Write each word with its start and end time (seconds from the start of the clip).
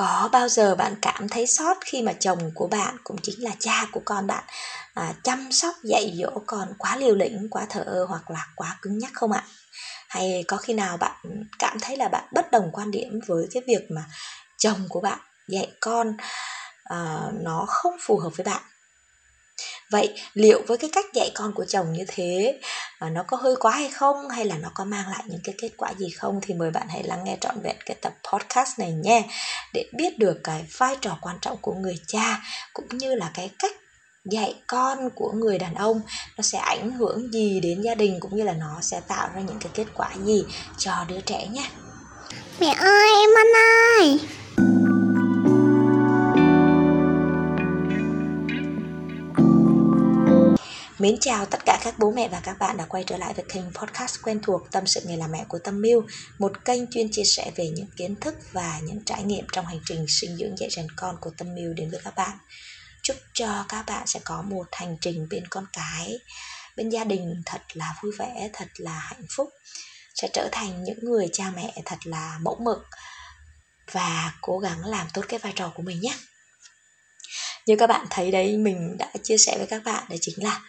có 0.00 0.28
bao 0.32 0.48
giờ 0.48 0.74
bạn 0.74 0.94
cảm 1.02 1.28
thấy 1.28 1.46
sót 1.46 1.76
khi 1.84 2.02
mà 2.02 2.12
chồng 2.12 2.38
của 2.54 2.66
bạn 2.66 2.96
cũng 3.04 3.16
chính 3.22 3.44
là 3.44 3.50
cha 3.58 3.86
của 3.92 4.00
con 4.04 4.26
bạn 4.26 4.44
à, 4.94 5.12
chăm 5.24 5.52
sóc 5.52 5.74
dạy 5.84 6.12
dỗ 6.22 6.30
con 6.46 6.68
quá 6.78 6.96
liều 6.96 7.14
lĩnh 7.14 7.48
quá 7.50 7.66
thờ 7.70 7.82
ơ 7.86 8.04
hoặc 8.08 8.30
là 8.30 8.46
quá 8.56 8.78
cứng 8.82 8.98
nhắc 8.98 9.10
không 9.14 9.32
ạ? 9.32 9.44
Hay 10.08 10.44
có 10.48 10.56
khi 10.56 10.74
nào 10.74 10.96
bạn 10.96 11.16
cảm 11.58 11.78
thấy 11.80 11.96
là 11.96 12.08
bạn 12.08 12.24
bất 12.34 12.50
đồng 12.52 12.70
quan 12.72 12.90
điểm 12.90 13.20
với 13.26 13.46
cái 13.54 13.62
việc 13.66 13.86
mà 13.96 14.02
chồng 14.58 14.86
của 14.88 15.00
bạn 15.00 15.18
dạy 15.48 15.68
con 15.80 16.16
à, 16.84 17.20
nó 17.32 17.64
không 17.68 17.94
phù 18.06 18.18
hợp 18.18 18.30
với 18.36 18.44
bạn? 18.44 18.62
Vậy 19.90 20.14
liệu 20.34 20.62
với 20.66 20.78
cái 20.78 20.90
cách 20.92 21.04
dạy 21.14 21.30
con 21.34 21.52
của 21.54 21.64
chồng 21.64 21.92
như 21.92 22.04
thế 22.08 22.60
mà 23.00 23.10
nó 23.10 23.24
có 23.26 23.36
hơi 23.36 23.56
quá 23.56 23.72
hay 23.72 23.90
không? 23.90 24.28
Hay 24.28 24.44
là 24.44 24.56
nó 24.56 24.68
có 24.74 24.84
mang 24.84 25.08
lại 25.10 25.22
những 25.26 25.40
cái 25.44 25.54
kết 25.58 25.70
quả 25.76 25.92
gì 25.98 26.10
không? 26.10 26.40
Thì 26.42 26.54
mời 26.54 26.70
bạn 26.70 26.86
hãy 26.90 27.02
lắng 27.02 27.24
nghe 27.24 27.36
trọn 27.40 27.54
vẹn 27.62 27.76
cái 27.86 27.96
tập 28.00 28.12
podcast 28.32 28.78
này 28.78 28.92
nhé, 28.92 29.28
để 29.74 29.84
biết 29.96 30.18
được 30.18 30.40
cái 30.44 30.64
vai 30.78 30.96
trò 31.00 31.18
quan 31.20 31.36
trọng 31.40 31.56
của 31.56 31.74
người 31.74 31.96
cha 32.06 32.42
cũng 32.72 32.88
như 32.88 33.14
là 33.14 33.30
cái 33.34 33.50
cách 33.58 33.72
dạy 34.24 34.54
con 34.66 35.10
của 35.14 35.32
người 35.32 35.58
đàn 35.58 35.74
ông 35.74 36.00
nó 36.36 36.42
sẽ 36.42 36.58
ảnh 36.58 36.90
hưởng 36.90 37.32
gì 37.32 37.60
đến 37.60 37.82
gia 37.82 37.94
đình 37.94 38.20
cũng 38.20 38.36
như 38.36 38.42
là 38.42 38.52
nó 38.52 38.78
sẽ 38.82 39.00
tạo 39.08 39.28
ra 39.34 39.40
những 39.40 39.58
cái 39.60 39.70
kết 39.74 39.86
quả 39.94 40.10
gì 40.24 40.44
cho 40.78 40.92
đứa 41.08 41.20
trẻ 41.20 41.46
nhé. 41.46 41.70
Mẹ 42.60 42.74
ơi, 42.78 43.08
em 43.20 43.30
ăn 43.36 43.46
ơi. 43.98 44.20
Mến 51.00 51.16
chào 51.20 51.46
tất 51.46 51.58
cả 51.66 51.80
các 51.84 51.98
bố 51.98 52.10
mẹ 52.10 52.28
và 52.28 52.40
các 52.40 52.58
bạn 52.58 52.76
đã 52.76 52.84
quay 52.88 53.04
trở 53.06 53.16
lại 53.16 53.34
với 53.34 53.44
kênh 53.48 53.64
podcast 53.74 54.16
quen 54.22 54.40
thuộc 54.42 54.62
Tâm 54.72 54.86
sự 54.86 55.00
nghề 55.04 55.16
làm 55.16 55.32
mẹ 55.32 55.44
của 55.48 55.58
Tâm 55.64 55.80
Miu, 55.80 56.02
một 56.38 56.64
kênh 56.64 56.90
chuyên 56.90 57.08
chia 57.12 57.24
sẻ 57.24 57.52
về 57.56 57.68
những 57.68 57.86
kiến 57.96 58.16
thức 58.16 58.34
và 58.52 58.80
những 58.82 59.04
trải 59.04 59.22
nghiệm 59.22 59.46
trong 59.52 59.66
hành 59.66 59.80
trình 59.84 60.06
sinh 60.08 60.36
dưỡng 60.36 60.58
dạy 60.58 60.70
rèn 60.70 60.86
con 60.96 61.16
của 61.20 61.30
Tâm 61.38 61.54
Miu 61.54 61.72
đến 61.72 61.90
với 61.90 62.00
các 62.04 62.14
bạn. 62.16 62.38
Chúc 63.02 63.16
cho 63.34 63.64
các 63.68 63.86
bạn 63.86 64.06
sẽ 64.06 64.20
có 64.24 64.42
một 64.42 64.64
hành 64.72 64.96
trình 65.00 65.26
bên 65.30 65.46
con 65.50 65.66
cái, 65.72 66.18
bên 66.76 66.88
gia 66.88 67.04
đình 67.04 67.42
thật 67.46 67.60
là 67.72 67.94
vui 68.02 68.12
vẻ, 68.18 68.50
thật 68.52 68.68
là 68.76 68.98
hạnh 68.98 69.26
phúc, 69.36 69.48
sẽ 70.14 70.28
trở 70.32 70.48
thành 70.52 70.84
những 70.84 70.98
người 71.02 71.28
cha 71.32 71.52
mẹ 71.56 71.72
thật 71.84 71.98
là 72.04 72.38
mẫu 72.42 72.58
mực 72.60 72.86
và 73.92 74.32
cố 74.40 74.58
gắng 74.58 74.84
làm 74.84 75.06
tốt 75.14 75.22
cái 75.28 75.38
vai 75.38 75.52
trò 75.56 75.72
của 75.74 75.82
mình 75.82 76.00
nhé. 76.00 76.14
Như 77.66 77.76
các 77.76 77.86
bạn 77.86 78.06
thấy 78.10 78.30
đấy, 78.30 78.56
mình 78.56 78.96
đã 78.98 79.12
chia 79.22 79.38
sẻ 79.38 79.54
với 79.58 79.66
các 79.66 79.84
bạn 79.84 80.04
đấy 80.08 80.18
chính 80.20 80.44
là 80.44 80.60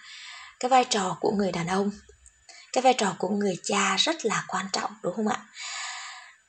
cái 0.62 0.70
vai 0.70 0.86
trò 0.90 1.17
của 1.20 1.31
người 1.31 1.52
đàn 1.52 1.67
ông 1.67 1.92
cái 2.73 2.81
vai 2.81 2.94
trò 2.94 3.16
của 3.20 3.30
người 3.30 3.58
cha 3.64 3.95
rất 4.00 4.26
là 4.26 4.44
quan 4.48 4.66
trọng 4.73 4.92
đúng 5.03 5.16
không 5.16 5.28
ạ? 5.28 5.40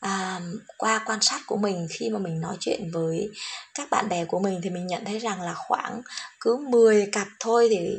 À, 0.00 0.40
qua 0.78 1.02
quan 1.06 1.18
sát 1.22 1.40
của 1.46 1.56
mình 1.56 1.88
khi 1.90 2.10
mà 2.10 2.18
mình 2.18 2.40
nói 2.40 2.56
chuyện 2.60 2.90
với 2.92 3.30
các 3.74 3.90
bạn 3.90 4.08
bè 4.08 4.24
của 4.24 4.38
mình 4.38 4.60
thì 4.62 4.70
mình 4.70 4.86
nhận 4.86 5.04
thấy 5.04 5.18
rằng 5.18 5.42
là 5.42 5.54
khoảng 5.54 6.02
cứ 6.40 6.56
10 6.70 7.08
cặp 7.12 7.28
thôi 7.40 7.68
thì 7.70 7.96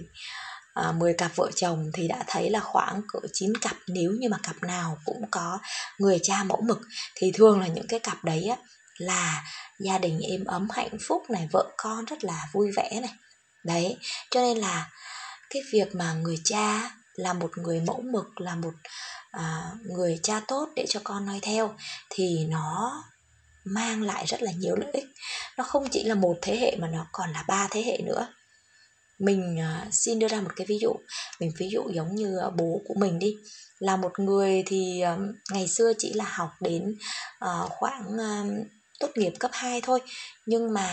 à, 0.74 0.92
10 0.92 1.14
cặp 1.14 1.36
vợ 1.36 1.52
chồng 1.56 1.92
thì 1.94 2.08
đã 2.08 2.24
thấy 2.28 2.50
là 2.50 2.60
khoảng 2.60 3.02
cỡ 3.08 3.20
9 3.34 3.58
cặp. 3.62 3.76
Nếu 3.88 4.12
như 4.12 4.30
mà 4.30 4.38
cặp 4.44 4.56
nào 4.62 4.98
cũng 5.06 5.22
có 5.32 5.60
người 6.00 6.20
cha 6.24 6.44
mẫu 6.44 6.62
mực 6.62 6.82
thì 7.16 7.32
thường 7.32 7.60
là 7.60 7.68
những 7.68 7.88
cái 7.88 8.00
cặp 8.00 8.24
đấy 8.24 8.48
á, 8.50 8.58
là 8.98 9.44
gia 9.80 9.98
đình 9.98 10.20
êm 10.32 10.46
ấm 10.46 10.68
hạnh 10.72 10.98
phúc 11.08 11.24
này 11.30 11.48
vợ 11.52 11.72
con 11.78 12.06
rất 12.06 12.24
là 12.24 12.48
vui 12.52 12.72
vẻ 12.76 13.00
này. 13.02 13.14
Đấy 13.66 13.98
cho 14.32 14.42
nên 14.42 14.58
là 14.58 14.90
cái 15.54 15.62
việc 15.72 15.96
mà 15.96 16.14
người 16.14 16.38
cha 16.44 16.92
là 17.16 17.34
một 17.34 17.58
người 17.58 17.82
mẫu 17.88 18.02
mực 18.02 18.42
là 18.42 18.56
một 18.56 18.74
à, 19.32 19.72
người 19.84 20.20
cha 20.24 20.42
tốt 20.48 20.70
để 20.76 20.86
cho 20.90 21.00
con 21.04 21.26
noi 21.26 21.40
theo 21.42 21.76
thì 22.10 22.46
nó 22.50 23.04
mang 23.66 24.04
lại 24.04 24.26
rất 24.28 24.42
là 24.44 24.52
nhiều 24.52 24.76
lợi 24.76 24.92
ích. 24.92 25.06
Nó 25.58 25.64
không 25.64 25.90
chỉ 25.92 26.04
là 26.04 26.16
một 26.16 26.38
thế 26.42 26.58
hệ 26.58 26.76
mà 26.80 26.88
nó 26.88 27.08
còn 27.12 27.32
là 27.32 27.44
ba 27.48 27.68
thế 27.72 27.84
hệ 27.84 27.98
nữa. 28.06 28.28
Mình 29.20 29.60
à, 29.60 29.88
xin 29.92 30.20
đưa 30.20 30.28
ra 30.28 30.42
một 30.42 30.52
cái 30.56 30.68
ví 30.70 30.78
dụ. 30.82 30.94
Mình 31.40 31.52
ví 31.58 31.70
dụ 31.70 31.84
giống 31.94 32.16
như 32.16 32.38
à, 32.38 32.50
bố 32.50 32.82
của 32.88 32.94
mình 33.00 33.20
đi. 33.20 33.36
Là 33.80 33.96
một 33.96 34.20
người 34.20 34.64
thì 34.66 35.02
à, 35.02 35.18
ngày 35.52 35.68
xưa 35.68 35.94
chỉ 35.98 36.14
là 36.14 36.26
học 36.26 36.50
đến 36.62 36.96
à, 37.40 37.60
khoảng 37.70 38.18
à, 38.20 38.44
tốt 39.00 39.10
nghiệp 39.16 39.34
cấp 39.40 39.52
2 39.54 39.82
thôi. 39.82 40.00
Nhưng 40.46 40.74
mà 40.74 40.90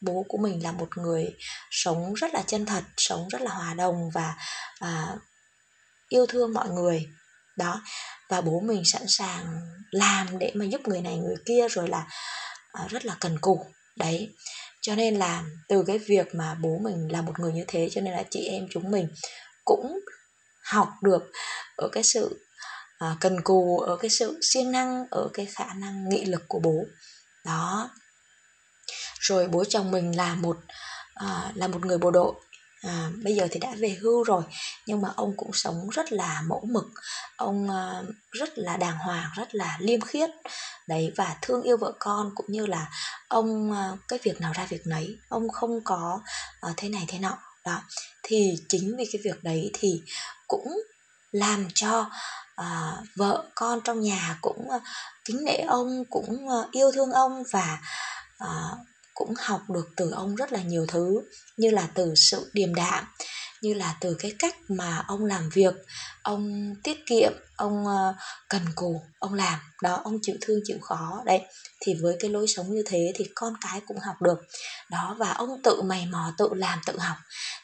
bố 0.00 0.24
của 0.28 0.38
mình 0.38 0.62
là 0.62 0.72
một 0.72 0.98
người 0.98 1.36
sống 1.70 2.14
rất 2.14 2.34
là 2.34 2.42
chân 2.46 2.66
thật 2.66 2.82
sống 2.96 3.28
rất 3.28 3.40
là 3.40 3.50
hòa 3.50 3.74
đồng 3.74 4.10
và 4.14 4.34
à, 4.78 5.14
yêu 6.08 6.26
thương 6.26 6.52
mọi 6.52 6.68
người. 6.68 7.06
Đó 7.56 7.82
và 8.28 8.40
bố 8.40 8.60
mình 8.60 8.82
sẵn 8.84 9.02
sàng 9.08 9.44
làm 9.90 10.38
để 10.38 10.52
mà 10.54 10.64
giúp 10.64 10.80
người 10.88 11.00
này 11.00 11.16
người 11.16 11.36
kia 11.46 11.68
rồi 11.70 11.88
là 11.88 12.06
à, 12.72 12.86
rất 12.88 13.04
là 13.04 13.16
cần 13.20 13.38
cù. 13.40 13.66
Đấy 13.96 14.34
cho 14.80 14.94
nên 14.94 15.16
là 15.16 15.44
từ 15.68 15.84
cái 15.86 15.98
việc 15.98 16.34
mà 16.34 16.54
bố 16.54 16.78
mình 16.82 17.12
là 17.12 17.22
một 17.22 17.38
người 17.38 17.52
như 17.52 17.64
thế 17.68 17.88
cho 17.92 18.00
nên 18.00 18.14
là 18.14 18.22
chị 18.30 18.48
em 18.48 18.66
chúng 18.70 18.90
mình 18.90 19.08
cũng 19.64 19.98
học 20.64 20.88
được 21.02 21.22
ở 21.76 21.88
cái 21.92 22.02
sự 22.02 22.40
à, 22.98 23.16
cần 23.20 23.40
cù 23.40 23.78
ở 23.78 23.96
cái 23.96 24.10
sự 24.10 24.38
siêng 24.42 24.72
năng 24.72 25.06
ở 25.10 25.28
cái 25.34 25.46
khả 25.46 25.74
năng 25.74 26.08
nghị 26.08 26.24
lực 26.24 26.42
của 26.48 26.60
bố. 26.60 26.84
Đó 27.44 27.90
rồi 29.20 29.48
bố 29.48 29.64
chồng 29.64 29.90
mình 29.90 30.16
là 30.16 30.34
một 30.34 30.56
à, 31.14 31.52
là 31.54 31.68
một 31.68 31.86
người 31.86 31.98
bộ 31.98 32.10
đội. 32.10 32.34
À, 32.82 33.10
bây 33.24 33.34
giờ 33.34 33.48
thì 33.50 33.60
đã 33.60 33.74
về 33.78 33.96
hưu 34.00 34.24
rồi 34.24 34.42
nhưng 34.86 35.00
mà 35.00 35.08
ông 35.16 35.34
cũng 35.36 35.50
sống 35.52 35.88
rất 35.88 36.12
là 36.12 36.42
mẫu 36.46 36.64
mực. 36.64 36.84
Ông 37.36 37.70
à, 37.70 38.02
rất 38.30 38.58
là 38.58 38.76
đàng 38.76 38.98
hoàng 38.98 39.30
rất 39.36 39.54
là 39.54 39.76
liêm 39.80 40.00
khiết. 40.00 40.30
Đấy 40.88 41.12
và 41.16 41.36
thương 41.42 41.62
yêu 41.62 41.76
vợ 41.76 41.92
con 41.98 42.30
cũng 42.34 42.46
như 42.48 42.66
là 42.66 42.90
ông 43.28 43.72
à, 43.72 43.92
cái 44.08 44.18
việc 44.22 44.40
nào 44.40 44.52
ra 44.52 44.66
việc 44.68 44.86
nấy. 44.86 45.16
Ông 45.28 45.48
không 45.48 45.80
có 45.84 46.20
à, 46.60 46.68
thế 46.76 46.88
này 46.88 47.04
thế 47.08 47.18
nọ. 47.18 47.38
Đó. 47.64 47.82
Thì 48.22 48.54
chính 48.68 48.96
vì 48.98 49.04
cái 49.12 49.20
việc 49.24 49.44
đấy 49.44 49.70
thì 49.72 50.02
cũng 50.48 50.82
làm 51.32 51.68
cho 51.74 52.10
à, 52.54 52.92
vợ 53.16 53.44
con 53.54 53.80
trong 53.84 54.00
nhà 54.00 54.38
cũng 54.40 54.70
à, 54.70 54.78
kính 55.24 55.44
nể 55.44 55.56
ông 55.68 56.04
cũng 56.10 56.48
à, 56.48 56.68
yêu 56.72 56.90
thương 56.94 57.12
ông 57.12 57.42
và 57.50 57.78
à, 58.38 58.48
cũng 59.18 59.34
học 59.38 59.60
được 59.70 59.88
từ 59.96 60.10
ông 60.10 60.34
rất 60.34 60.52
là 60.52 60.62
nhiều 60.62 60.86
thứ, 60.88 61.20
như 61.56 61.70
là 61.70 61.88
từ 61.94 62.14
sự 62.16 62.50
điềm 62.52 62.74
đạm 62.74 63.04
như 63.62 63.74
là 63.74 63.96
từ 64.00 64.16
cái 64.18 64.32
cách 64.38 64.56
mà 64.68 65.04
ông 65.08 65.24
làm 65.24 65.50
việc, 65.50 65.74
ông 66.22 66.74
tiết 66.84 67.06
kiệm, 67.06 67.32
ông 67.56 67.86
ờ, 67.86 68.14
cần 68.48 68.62
cù, 68.74 69.02
ông 69.18 69.34
làm. 69.34 69.58
Đó, 69.82 70.00
ông 70.04 70.18
chịu 70.22 70.36
thương, 70.40 70.60
chịu 70.64 70.78
khó. 70.82 71.22
Đấy, 71.24 71.40
thì 71.80 71.94
với 72.02 72.16
cái 72.20 72.30
lối 72.30 72.46
sống 72.48 72.66
như 72.70 72.82
thế 72.86 73.12
thì 73.14 73.24
con 73.34 73.52
cái 73.60 73.80
cũng 73.86 73.98
học 73.98 74.22
được. 74.22 74.38
Đó, 74.90 75.16
và 75.18 75.32
ông 75.32 75.62
tự 75.64 75.82
mày 75.82 76.06
mò, 76.06 76.32
tự 76.38 76.48
làm, 76.52 76.78
tự 76.86 76.98
học. 76.98 77.16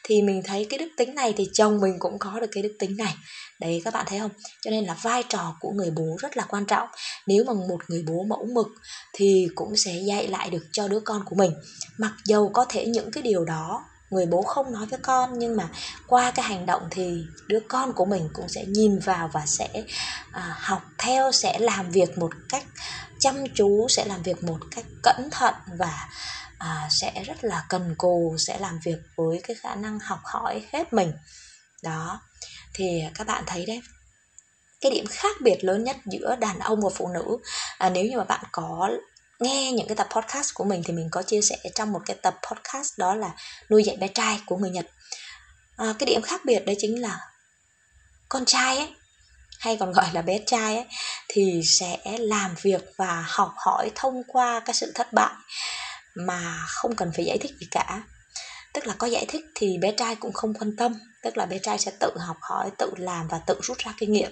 Thì 0.03 0.21
mình 0.21 0.41
thấy 0.45 0.67
cái 0.69 0.79
đức 0.79 0.89
tính 0.97 1.15
này 1.15 1.33
thì 1.37 1.49
chồng 1.53 1.81
mình 1.81 1.95
cũng 1.99 2.19
có 2.19 2.39
được 2.39 2.49
cái 2.51 2.63
đức 2.63 2.75
tính 2.79 2.97
này. 2.97 3.15
Đấy, 3.59 3.81
các 3.85 3.93
bạn 3.93 4.05
thấy 4.09 4.19
không? 4.19 4.31
Cho 4.61 4.71
nên 4.71 4.85
là 4.85 4.93
vai 5.01 5.23
trò 5.29 5.57
của 5.59 5.71
người 5.71 5.91
bố 5.91 6.17
rất 6.19 6.37
là 6.37 6.45
quan 6.49 6.65
trọng. 6.65 6.87
Nếu 7.27 7.43
mà 7.43 7.53
một 7.53 7.79
người 7.87 8.03
bố 8.07 8.23
mẫu 8.29 8.45
mực 8.53 8.67
thì 9.13 9.47
cũng 9.55 9.75
sẽ 9.75 9.91
dạy 10.07 10.27
lại 10.27 10.49
được 10.49 10.65
cho 10.71 10.87
đứa 10.87 10.99
con 10.99 11.23
của 11.25 11.35
mình. 11.35 11.51
Mặc 11.97 12.13
dầu 12.25 12.51
có 12.53 12.65
thể 12.69 12.85
những 12.85 13.11
cái 13.11 13.23
điều 13.23 13.45
đó 13.45 13.85
người 14.15 14.25
bố 14.25 14.41
không 14.41 14.73
nói 14.73 14.85
với 14.85 14.99
con 14.99 15.39
nhưng 15.39 15.55
mà 15.57 15.69
qua 16.07 16.31
cái 16.31 16.45
hành 16.45 16.65
động 16.65 16.87
thì 16.91 17.25
đứa 17.47 17.59
con 17.67 17.93
của 17.93 18.05
mình 18.05 18.29
cũng 18.33 18.49
sẽ 18.49 18.65
nhìn 18.65 18.99
vào 18.99 19.29
và 19.33 19.45
sẽ 19.45 19.69
à, 20.31 20.55
học 20.59 20.81
theo 20.97 21.31
sẽ 21.31 21.59
làm 21.59 21.91
việc 21.91 22.17
một 22.17 22.31
cách 22.49 22.63
chăm 23.19 23.35
chú 23.55 23.87
sẽ 23.89 24.05
làm 24.05 24.23
việc 24.23 24.43
một 24.43 24.59
cách 24.75 24.85
cẩn 25.03 25.29
thận 25.31 25.53
và 25.77 26.09
à, 26.57 26.87
sẽ 26.91 27.23
rất 27.25 27.43
là 27.43 27.65
cần 27.69 27.95
cù 27.97 28.35
sẽ 28.39 28.59
làm 28.59 28.79
việc 28.83 28.97
với 29.15 29.41
cái 29.43 29.55
khả 29.55 29.75
năng 29.75 29.99
học 29.99 30.19
hỏi 30.23 30.65
hết 30.71 30.93
mình. 30.93 31.11
Đó 31.83 32.21
thì 32.73 33.03
các 33.15 33.27
bạn 33.27 33.43
thấy 33.47 33.65
đấy. 33.65 33.81
Cái 34.81 34.91
điểm 34.91 35.05
khác 35.09 35.35
biệt 35.41 35.63
lớn 35.63 35.83
nhất 35.83 35.97
giữa 36.05 36.35
đàn 36.35 36.59
ông 36.59 36.81
và 36.81 36.89
phụ 36.95 37.07
nữ 37.07 37.37
à, 37.77 37.89
nếu 37.89 38.05
như 38.05 38.17
mà 38.17 38.23
bạn 38.23 38.43
có 38.51 38.89
nghe 39.39 39.71
những 39.71 39.87
cái 39.87 39.95
tập 39.95 40.07
podcast 40.11 40.53
của 40.53 40.63
mình 40.63 40.81
thì 40.85 40.93
mình 40.93 41.07
có 41.11 41.23
chia 41.23 41.41
sẻ 41.41 41.57
trong 41.75 41.91
một 41.91 42.01
cái 42.05 42.17
tập 42.21 42.35
podcast 42.51 42.97
đó 42.97 43.15
là 43.15 43.31
nuôi 43.69 43.83
dạy 43.83 43.97
bé 43.97 44.07
trai 44.07 44.39
của 44.45 44.57
người 44.57 44.69
Nhật. 44.69 44.85
À, 45.77 45.93
cái 45.99 46.07
điểm 46.07 46.21
khác 46.21 46.41
biệt 46.45 46.65
đấy 46.65 46.75
chính 46.79 47.01
là 47.01 47.19
con 48.29 48.45
trai 48.45 48.77
ấy 48.77 48.87
hay 49.59 49.77
còn 49.79 49.91
gọi 49.91 50.05
là 50.13 50.21
bé 50.21 50.39
trai 50.45 50.75
ấy 50.75 50.85
thì 51.27 51.61
sẽ 51.65 51.97
làm 52.19 52.55
việc 52.61 52.81
và 52.97 53.25
học 53.27 53.53
hỏi 53.57 53.91
thông 53.95 54.23
qua 54.27 54.59
cái 54.59 54.73
sự 54.73 54.91
thất 54.95 55.13
bại 55.13 55.33
mà 56.15 56.65
không 56.67 56.95
cần 56.95 57.11
phải 57.15 57.25
giải 57.25 57.37
thích 57.37 57.51
gì 57.59 57.67
cả. 57.71 58.01
Tức 58.73 58.87
là 58.87 58.95
có 58.97 59.07
giải 59.07 59.25
thích 59.27 59.45
thì 59.55 59.77
bé 59.81 59.91
trai 59.91 60.15
cũng 60.15 60.33
không 60.33 60.53
quan 60.53 60.75
tâm 60.77 60.93
tức 61.25 61.37
là 61.37 61.45
bé 61.45 61.59
trai 61.59 61.79
sẽ 61.79 61.91
tự 61.99 62.11
học 62.17 62.37
hỏi 62.41 62.69
tự 62.77 62.91
làm 62.97 63.27
và 63.27 63.39
tự 63.47 63.59
rút 63.61 63.77
ra 63.77 63.93
kinh 63.97 64.11
nghiệm 64.11 64.31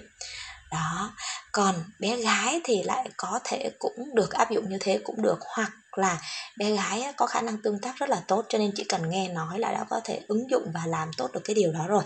đó. 0.74 1.12
Còn 1.52 1.74
bé 2.00 2.16
gái 2.16 2.60
thì 2.64 2.82
lại 2.82 3.08
có 3.16 3.40
thể 3.44 3.70
cũng 3.78 4.14
được 4.14 4.32
áp 4.32 4.50
dụng 4.50 4.68
như 4.68 4.78
thế 4.80 5.00
cũng 5.04 5.22
được, 5.22 5.38
hoặc 5.56 5.72
là 5.96 6.18
bé 6.58 6.70
gái 6.70 7.12
có 7.16 7.26
khả 7.26 7.40
năng 7.40 7.62
tương 7.62 7.80
tác 7.80 7.96
rất 7.96 8.08
là 8.08 8.22
tốt 8.28 8.44
cho 8.48 8.58
nên 8.58 8.72
chỉ 8.76 8.84
cần 8.84 9.10
nghe 9.10 9.28
nói 9.28 9.58
là 9.58 9.72
đã 9.72 9.84
có 9.90 10.00
thể 10.04 10.20
ứng 10.28 10.50
dụng 10.50 10.64
và 10.74 10.80
làm 10.86 11.10
tốt 11.16 11.30
được 11.32 11.40
cái 11.44 11.54
điều 11.54 11.72
đó 11.72 11.86
rồi. 11.88 12.02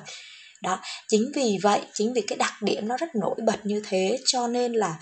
Đó, 0.63 0.81
chính 1.09 1.33
vì 1.35 1.59
vậy, 1.63 1.81
chính 1.95 2.13
vì 2.13 2.21
cái 2.27 2.39
đặc 2.39 2.63
điểm 2.63 2.89
nó 2.89 2.97
rất 2.97 3.15
nổi 3.15 3.37
bật 3.47 3.67
như 3.67 3.83
thế 3.89 4.19
cho 4.27 4.47
nên 4.47 4.73
là 4.73 4.95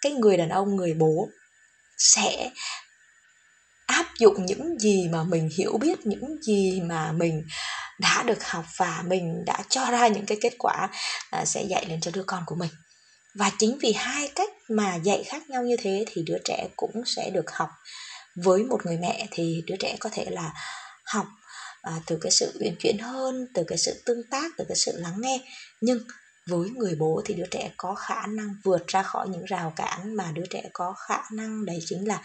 cái 0.00 0.12
người 0.12 0.36
đàn 0.36 0.48
ông, 0.48 0.76
người 0.76 0.94
bố 0.94 1.28
sẽ 1.98 2.50
áp 3.86 4.06
dụng 4.18 4.46
những 4.46 4.78
gì 4.78 5.08
mà 5.12 5.24
mình 5.24 5.48
hiểu 5.58 5.78
biết, 5.80 6.06
những 6.06 6.42
gì 6.42 6.80
mà 6.80 7.12
mình 7.12 7.42
đã 8.00 8.22
được 8.22 8.44
học 8.44 8.64
và 8.76 9.02
mình 9.06 9.44
đã 9.46 9.58
cho 9.68 9.90
ra 9.90 10.08
những 10.08 10.26
cái 10.26 10.38
kết 10.40 10.52
quả 10.58 10.88
à, 11.30 11.44
sẽ 11.44 11.62
dạy 11.62 11.86
lên 11.88 12.00
cho 12.00 12.10
đứa 12.14 12.24
con 12.26 12.42
của 12.46 12.54
mình 12.54 12.70
và 13.34 13.50
chính 13.58 13.78
vì 13.78 13.92
hai 13.92 14.28
cách 14.34 14.50
mà 14.68 14.96
dạy 14.96 15.24
khác 15.24 15.50
nhau 15.50 15.62
như 15.62 15.76
thế 15.76 16.04
thì 16.06 16.22
đứa 16.26 16.38
trẻ 16.44 16.68
cũng 16.76 17.02
sẽ 17.06 17.30
được 17.30 17.50
học. 17.50 17.68
Với 18.36 18.62
một 18.62 18.86
người 18.86 18.96
mẹ 18.96 19.26
thì 19.30 19.62
đứa 19.66 19.76
trẻ 19.78 19.96
có 20.00 20.10
thể 20.12 20.26
là 20.30 20.52
học 21.04 21.26
à, 21.82 21.92
từ 22.06 22.18
cái 22.20 22.30
sự 22.30 22.58
uyển 22.60 22.76
chuyển 22.78 22.98
hơn 22.98 23.46
từ 23.54 23.64
cái 23.66 23.78
sự 23.78 24.02
tương 24.06 24.22
tác 24.30 24.52
từ 24.58 24.64
cái 24.68 24.76
sự 24.76 24.92
lắng 24.94 25.14
nghe. 25.18 25.40
Nhưng 25.80 25.98
với 26.46 26.70
người 26.70 26.94
bố 26.94 27.22
thì 27.24 27.34
đứa 27.34 27.46
trẻ 27.50 27.70
có 27.76 27.94
khả 27.94 28.26
năng 28.26 28.54
vượt 28.64 28.86
ra 28.86 29.02
khỏi 29.02 29.28
những 29.28 29.44
rào 29.44 29.72
cản 29.76 30.16
mà 30.16 30.32
đứa 30.34 30.46
trẻ 30.50 30.62
có 30.72 30.94
khả 31.08 31.22
năng 31.32 31.64
đấy 31.64 31.78
chính 31.86 32.08
là 32.08 32.22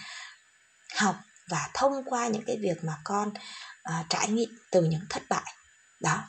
học 0.95 1.15
và 1.49 1.69
thông 1.73 2.03
qua 2.05 2.27
những 2.27 2.43
cái 2.47 2.57
việc 2.61 2.83
mà 2.83 2.97
con 3.03 3.31
à, 3.83 4.05
trải 4.09 4.29
nghiệm 4.29 4.49
từ 4.71 4.83
những 4.83 5.05
thất 5.09 5.23
bại. 5.29 5.53
Đó 6.01 6.23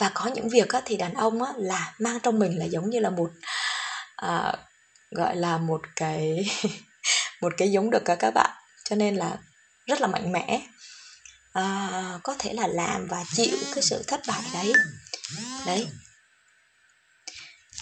và 0.00 0.10
có 0.14 0.26
những 0.34 0.48
việc 0.48 0.68
á, 0.68 0.82
thì 0.84 0.96
đàn 0.96 1.14
ông 1.14 1.42
á, 1.42 1.52
là 1.56 1.94
mang 1.98 2.20
trong 2.20 2.38
mình 2.38 2.58
là 2.58 2.64
giống 2.64 2.90
như 2.90 3.00
là 3.00 3.10
một 3.10 3.30
à, 4.16 4.52
gọi 5.10 5.36
là 5.36 5.58
một 5.58 5.80
cái 5.96 6.50
một 7.40 7.52
cái 7.56 7.72
giống 7.72 7.90
được 7.90 8.04
cả 8.04 8.14
các 8.14 8.30
bạn. 8.34 8.50
Cho 8.84 8.96
nên 8.96 9.16
là 9.16 9.38
rất 9.86 10.00
là 10.00 10.06
mạnh 10.06 10.32
mẽ. 10.32 10.62
À, 11.52 12.18
có 12.22 12.34
thể 12.38 12.52
là 12.52 12.66
làm 12.66 13.06
và 13.06 13.24
chịu 13.32 13.56
cái 13.74 13.82
sự 13.82 14.04
thất 14.06 14.20
bại 14.28 14.42
đấy. 14.54 14.72
Đấy. 15.66 15.86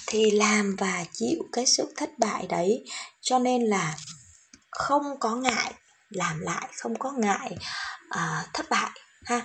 Thì 0.07 0.31
làm 0.31 0.77
và 0.79 1.05
chịu 1.13 1.39
cái 1.53 1.67
sự 1.67 1.95
thất 1.97 2.11
bại 2.19 2.47
đấy 2.49 2.85
cho 3.21 3.39
nên 3.39 3.63
là 3.63 3.97
không 4.71 5.21
có 5.21 5.37
ngại 5.37 5.75
làm 6.09 6.41
lại 6.41 6.69
không 6.77 6.99
có 6.99 7.13
ngại 7.13 7.57
uh, 8.15 8.55
thất 8.55 8.71
bại 8.71 8.91
ha. 9.25 9.43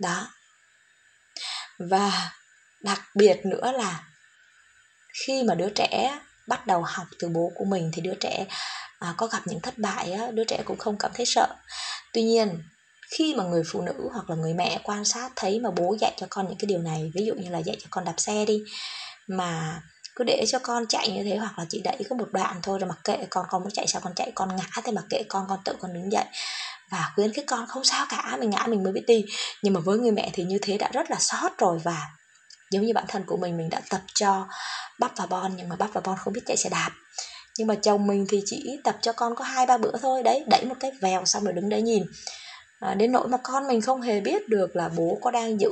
Đó 0.00 0.28
và 1.78 2.32
đặc 2.82 3.00
biệt 3.14 3.46
nữa 3.46 3.72
là 3.72 4.04
khi 5.24 5.42
mà 5.42 5.54
đứa 5.54 5.68
trẻ 5.74 6.18
bắt 6.48 6.66
đầu 6.66 6.82
học 6.82 7.06
từ 7.18 7.28
bố 7.28 7.52
của 7.54 7.64
mình 7.64 7.90
thì 7.94 8.02
đứa 8.02 8.14
trẻ 8.20 8.46
à, 8.98 9.14
có 9.16 9.26
gặp 9.26 9.42
những 9.46 9.60
thất 9.60 9.78
bại 9.78 10.12
á, 10.12 10.30
đứa 10.30 10.44
trẻ 10.44 10.62
cũng 10.64 10.78
không 10.78 10.96
cảm 10.98 11.10
thấy 11.14 11.26
sợ. 11.26 11.54
Tuy 12.12 12.22
nhiên 12.22 12.62
khi 13.10 13.34
mà 13.34 13.44
người 13.44 13.62
phụ 13.72 13.82
nữ 13.82 14.08
hoặc 14.12 14.30
là 14.30 14.36
người 14.36 14.54
mẹ 14.54 14.80
quan 14.82 15.04
sát 15.04 15.32
thấy 15.36 15.60
mà 15.60 15.70
bố 15.70 15.96
dạy 16.00 16.12
cho 16.16 16.26
con 16.30 16.48
những 16.48 16.58
cái 16.58 16.66
điều 16.66 16.78
này 16.78 17.10
ví 17.14 17.26
dụ 17.26 17.34
như 17.34 17.50
là 17.50 17.58
dạy 17.58 17.76
cho 17.80 17.86
con 17.90 18.04
đạp 18.04 18.14
xe 18.16 18.44
đi 18.46 18.62
mà 19.28 19.80
cứ 20.16 20.24
để 20.24 20.44
cho 20.48 20.58
con 20.58 20.86
chạy 20.86 21.10
như 21.10 21.22
thế 21.24 21.36
hoặc 21.36 21.58
là 21.58 21.64
chỉ 21.68 21.80
đẩy 21.84 21.96
có 22.10 22.16
một 22.16 22.28
đoạn 22.32 22.60
thôi 22.62 22.78
rồi 22.78 22.88
mặc 22.88 22.98
kệ 23.04 23.26
con 23.30 23.46
con 23.50 23.62
muốn 23.62 23.72
chạy 23.72 23.86
sao 23.86 24.00
con 24.04 24.14
chạy 24.14 24.32
con 24.34 24.56
ngã 24.56 24.66
thì 24.84 24.92
mặc 24.92 25.04
kệ 25.10 25.22
con 25.28 25.46
con 25.48 25.58
tự 25.64 25.72
con 25.80 25.94
đứng 25.94 26.12
dậy 26.12 26.24
và 26.90 27.12
khuyến 27.14 27.32
khích 27.32 27.44
con 27.46 27.66
không 27.66 27.84
sao 27.84 28.06
cả 28.08 28.36
mình 28.40 28.50
ngã 28.50 28.66
mình 28.68 28.82
mới 28.82 28.92
biết 28.92 29.04
đi 29.06 29.24
nhưng 29.62 29.74
mà 29.74 29.80
với 29.80 29.98
người 29.98 30.10
mẹ 30.10 30.30
thì 30.32 30.44
như 30.44 30.58
thế 30.62 30.78
đã 30.78 30.90
rất 30.92 31.10
là 31.10 31.16
sót 31.20 31.58
rồi 31.58 31.78
và 31.84 32.02
giống 32.70 32.86
như 32.86 32.92
bản 32.94 33.04
thân 33.08 33.24
của 33.26 33.36
mình 33.36 33.56
mình 33.56 33.68
đã 33.70 33.80
tập 33.90 34.00
cho 34.14 34.46
bắp 34.98 35.16
và 35.16 35.26
bon 35.26 35.52
nhưng 35.56 35.68
mà 35.68 35.76
bắp 35.76 35.92
và 35.92 36.00
bon 36.00 36.16
không 36.18 36.32
biết 36.32 36.40
chạy 36.46 36.56
xe 36.56 36.70
đạp. 36.70 36.90
Nhưng 37.58 37.66
mà 37.66 37.74
chồng 37.74 38.06
mình 38.06 38.26
thì 38.28 38.42
chỉ 38.46 38.80
tập 38.84 38.96
cho 39.02 39.12
con 39.12 39.34
có 39.34 39.44
hai 39.44 39.66
ba 39.66 39.78
bữa 39.78 39.92
thôi 40.02 40.22
đấy 40.22 40.44
đẩy 40.50 40.64
một 40.64 40.74
cái 40.80 40.90
vèo 41.00 41.24
xong 41.24 41.44
rồi 41.44 41.52
đứng 41.52 41.68
đấy 41.68 41.82
nhìn. 41.82 42.02
À, 42.80 42.94
đến 42.94 43.12
nỗi 43.12 43.28
mà 43.28 43.38
con 43.42 43.68
mình 43.68 43.80
không 43.80 44.00
hề 44.00 44.20
biết 44.20 44.48
được 44.48 44.76
là 44.76 44.88
bố 44.88 45.18
có 45.22 45.30
đang 45.30 45.60
giữ 45.60 45.70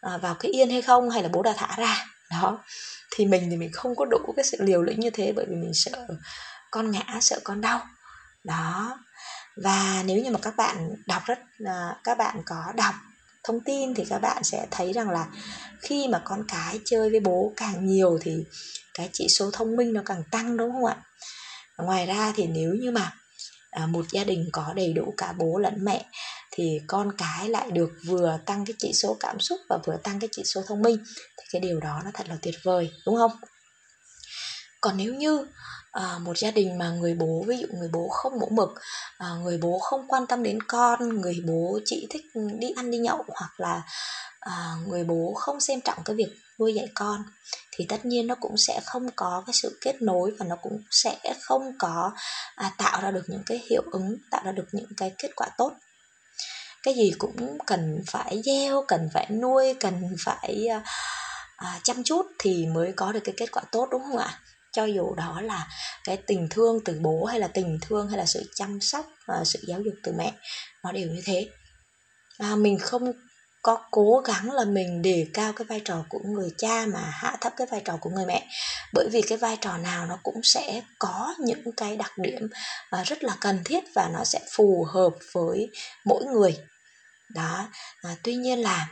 à, 0.00 0.16
vào 0.16 0.34
cái 0.34 0.52
yên 0.52 0.70
hay 0.70 0.82
không 0.82 1.10
hay 1.10 1.22
là 1.22 1.28
bố 1.28 1.42
đã 1.42 1.54
thả 1.56 1.74
ra. 1.76 2.06
Đó 2.30 2.64
thì 3.16 3.26
mình 3.26 3.46
thì 3.50 3.56
mình 3.56 3.70
không 3.72 3.96
có 3.96 4.04
đủ 4.04 4.32
cái 4.36 4.44
sự 4.44 4.58
liều 4.60 4.82
lĩnh 4.82 5.00
như 5.00 5.10
thế 5.10 5.32
bởi 5.36 5.46
vì 5.48 5.56
mình 5.56 5.72
sợ 5.74 6.06
con 6.70 6.90
ngã 6.90 7.18
sợ 7.20 7.40
con 7.44 7.60
đau. 7.60 7.80
Đó 8.44 8.98
và 9.62 10.02
nếu 10.06 10.22
như 10.22 10.30
mà 10.30 10.38
các 10.42 10.56
bạn 10.56 10.94
đọc 11.06 11.22
rất 11.26 11.38
các 12.04 12.18
bạn 12.18 12.42
có 12.46 12.72
đọc 12.76 12.94
thông 13.44 13.60
tin 13.60 13.94
thì 13.94 14.04
các 14.04 14.18
bạn 14.18 14.44
sẽ 14.44 14.66
thấy 14.70 14.92
rằng 14.92 15.10
là 15.10 15.26
khi 15.80 16.08
mà 16.08 16.22
con 16.24 16.44
cái 16.48 16.80
chơi 16.84 17.10
với 17.10 17.20
bố 17.20 17.52
càng 17.56 17.86
nhiều 17.86 18.18
thì 18.22 18.44
cái 18.94 19.10
chỉ 19.12 19.26
số 19.28 19.50
thông 19.52 19.76
minh 19.76 19.92
nó 19.92 20.02
càng 20.06 20.22
tăng, 20.30 20.56
đúng 20.56 20.72
không 20.72 20.84
ạ? 20.84 20.96
Ngoài 21.78 22.06
ra 22.06 22.32
thì 22.36 22.46
nếu 22.46 22.74
như 22.74 22.90
mà 22.90 23.12
à, 23.70 23.86
một 23.86 24.04
gia 24.10 24.24
đình 24.24 24.48
có 24.52 24.72
đầy 24.76 24.92
đủ 24.92 25.14
cả 25.16 25.32
bố 25.32 25.58
lẫn 25.58 25.84
mẹ 25.84 26.04
thì 26.50 26.80
con 26.86 27.12
cái 27.18 27.48
lại 27.48 27.70
được 27.70 27.90
vừa 28.06 28.38
tăng 28.46 28.64
cái 28.64 28.74
chỉ 28.78 28.92
số 28.94 29.16
cảm 29.20 29.40
xúc 29.40 29.60
và 29.68 29.78
vừa 29.86 29.96
tăng 30.04 30.20
cái 30.20 30.28
chỉ 30.32 30.42
số 30.44 30.62
thông 30.66 30.82
minh 30.82 31.04
thì 31.36 31.44
cái 31.52 31.60
điều 31.60 31.80
đó 31.80 32.02
nó 32.04 32.10
thật 32.14 32.28
là 32.28 32.36
tuyệt 32.42 32.54
vời, 32.62 32.90
đúng 33.06 33.16
không? 33.16 33.32
Còn 34.80 34.96
nếu 34.96 35.14
như 35.14 35.46
à, 35.92 36.18
một 36.18 36.38
gia 36.38 36.50
đình 36.50 36.78
mà 36.78 36.90
người 36.90 37.14
bố 37.14 37.44
ví 37.46 37.56
dụ 37.56 37.66
người 37.72 37.88
bố 37.92 38.08
không 38.08 38.38
mẫu 38.40 38.48
mực 38.52 38.68
à, 39.18 39.28
người 39.42 39.58
bố 39.62 39.78
không 39.78 40.08
quan 40.08 40.26
tâm 40.26 40.42
đến 40.42 40.58
con 40.62 41.20
người 41.20 41.36
bố 41.46 41.78
chỉ 41.84 42.06
thích 42.10 42.24
đi 42.58 42.70
ăn 42.76 42.90
đi 42.90 42.98
nhậu 42.98 43.24
hoặc 43.28 43.60
là 43.60 43.82
à, 44.40 44.74
người 44.86 45.04
bố 45.04 45.32
không 45.36 45.60
xem 45.60 45.80
trọng 45.80 45.98
cái 46.04 46.16
việc 46.16 46.36
nuôi 46.60 46.74
dạy 46.74 46.88
con 46.94 47.22
thì 47.76 47.86
tất 47.88 48.04
nhiên 48.04 48.26
nó 48.26 48.34
cũng 48.40 48.56
sẽ 48.56 48.80
không 48.84 49.10
có 49.16 49.42
cái 49.46 49.54
sự 49.54 49.78
kết 49.80 50.02
nối 50.02 50.32
và 50.38 50.46
nó 50.48 50.56
cũng 50.62 50.82
sẽ 50.90 51.18
không 51.40 51.62
có 51.78 52.12
à, 52.54 52.72
tạo 52.78 53.00
ra 53.00 53.10
được 53.10 53.24
những 53.26 53.42
cái 53.46 53.62
hiệu 53.70 53.82
ứng 53.92 54.16
tạo 54.30 54.42
ra 54.44 54.52
được 54.52 54.66
những 54.72 54.90
cái 54.96 55.12
kết 55.18 55.30
quả 55.36 55.48
tốt. 55.58 55.72
Cái 56.82 56.94
gì 56.94 57.12
cũng 57.18 57.58
cần 57.66 58.02
phải 58.06 58.42
gieo 58.44 58.84
cần 58.88 59.08
phải 59.14 59.30
nuôi 59.30 59.74
cần 59.80 59.94
phải 60.24 60.66
à, 61.56 61.80
chăm 61.82 62.04
chút 62.04 62.26
thì 62.38 62.66
mới 62.66 62.92
có 62.96 63.12
được 63.12 63.20
cái 63.24 63.34
kết 63.36 63.52
quả 63.52 63.62
tốt 63.72 63.88
đúng 63.90 64.02
không 64.02 64.16
ạ? 64.16 64.40
Cho 64.78 64.84
dù 64.84 65.14
đó 65.14 65.40
là 65.40 65.66
cái 66.04 66.16
tình 66.16 66.48
thương 66.50 66.78
từ 66.84 66.98
bố 67.02 67.24
hay 67.24 67.40
là 67.40 67.48
tình 67.48 67.78
thương 67.82 68.08
hay 68.08 68.18
là 68.18 68.26
sự 68.26 68.50
chăm 68.54 68.80
sóc 68.80 69.06
và 69.26 69.44
sự 69.44 69.58
giáo 69.68 69.80
dục 69.80 69.94
từ 70.02 70.12
mẹ 70.18 70.32
nó 70.84 70.92
đều 70.92 71.08
như 71.08 71.22
thế. 71.24 71.48
À, 72.38 72.56
mình 72.56 72.78
không 72.78 73.12
có 73.62 73.78
cố 73.90 74.22
gắng 74.24 74.50
là 74.50 74.64
mình 74.64 75.02
đề 75.02 75.26
cao 75.34 75.52
cái 75.52 75.64
vai 75.64 75.80
trò 75.84 76.04
của 76.08 76.18
người 76.24 76.50
cha 76.58 76.86
mà 76.86 77.00
hạ 77.00 77.36
thấp 77.40 77.52
cái 77.56 77.66
vai 77.70 77.82
trò 77.84 77.96
của 78.00 78.10
người 78.10 78.26
mẹ 78.26 78.46
bởi 78.92 79.08
vì 79.12 79.22
cái 79.22 79.38
vai 79.38 79.56
trò 79.60 79.76
nào 79.76 80.06
nó 80.06 80.18
cũng 80.22 80.40
sẽ 80.42 80.82
có 80.98 81.34
những 81.40 81.72
cái 81.76 81.96
đặc 81.96 82.12
điểm 82.18 82.48
ờ, 82.90 83.02
rất 83.04 83.24
là 83.24 83.36
cần 83.40 83.62
thiết 83.64 83.84
và 83.94 84.08
nó 84.12 84.24
sẽ 84.24 84.40
phù 84.56 84.86
hợp 84.92 85.12
với 85.32 85.70
mỗi 86.04 86.24
người. 86.24 86.56
Đó 87.34 87.68
à, 88.02 88.16
tuy 88.22 88.34
nhiên 88.34 88.58
là 88.58 88.88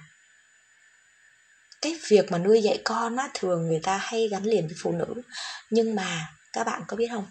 cái 1.86 1.96
việc 2.08 2.32
mà 2.32 2.38
nuôi 2.38 2.62
dạy 2.62 2.80
con 2.84 3.16
á 3.16 3.28
thường 3.34 3.66
người 3.66 3.80
ta 3.82 3.96
hay 3.96 4.28
gắn 4.28 4.42
liền 4.42 4.66
với 4.66 4.76
phụ 4.82 4.92
nữ. 4.92 5.22
Nhưng 5.70 5.94
mà 5.94 6.28
các 6.52 6.64
bạn 6.64 6.82
có 6.88 6.96
biết 6.96 7.06
không? 7.10 7.26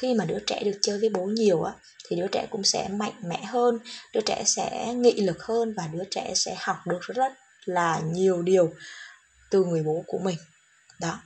Khi 0.00 0.14
mà 0.14 0.24
đứa 0.24 0.38
trẻ 0.46 0.62
được 0.64 0.78
chơi 0.82 0.98
với 0.98 1.08
bố 1.08 1.24
nhiều 1.24 1.62
á 1.62 1.72
thì 2.08 2.16
đứa 2.16 2.26
trẻ 2.32 2.46
cũng 2.50 2.64
sẽ 2.64 2.88
mạnh 2.88 3.12
mẽ 3.28 3.44
hơn 3.44 3.78
đứa 4.14 4.20
trẻ 4.26 4.42
sẽ 4.46 4.94
nghị 4.94 5.20
lực 5.20 5.42
hơn 5.42 5.74
và 5.76 5.86
đứa 5.92 6.04
trẻ 6.10 6.32
sẽ 6.34 6.56
học 6.58 6.76
được 6.86 7.00
rất 7.00 7.32
là 7.64 8.00
nhiều 8.04 8.42
điều 8.42 8.72
từ 9.50 9.64
người 9.64 9.82
bố 9.82 10.04
của 10.06 10.18
mình. 10.18 10.36
Đó. 11.00 11.20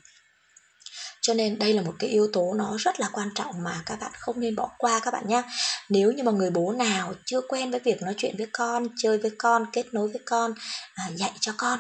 Cho 1.23 1.35
nên 1.35 1.59
đây 1.59 1.73
là 1.73 1.83
một 1.83 1.95
cái 1.99 2.11
yếu 2.11 2.31
tố 2.33 2.55
nó 2.55 2.77
rất 2.79 3.01
là 3.01 3.09
quan 3.13 3.29
trọng 3.35 3.63
mà 3.63 3.83
các 3.87 4.01
bạn 4.01 4.13
không 4.19 4.41
nên 4.41 4.57
bỏ 4.57 4.71
qua 4.79 5.01
các 5.01 5.11
bạn 5.11 5.29
nhé 5.29 5.43
nếu 5.89 6.13
như 6.13 6.23
mà 6.23 6.33
người 6.33 6.51
bố 6.51 6.73
nào 6.73 7.15
chưa 7.25 7.41
quen 7.49 7.71
với 7.71 7.81
việc 7.81 8.03
nói 8.03 8.15
chuyện 8.17 8.35
với 8.39 8.47
con 8.53 8.87
chơi 8.97 9.19
với 9.19 9.31
con 9.39 9.67
kết 9.73 9.95
nối 9.95 10.09
với 10.09 10.21
con 10.27 10.55
à, 10.95 11.11
dạy 11.17 11.33
cho 11.41 11.53
con 11.57 11.79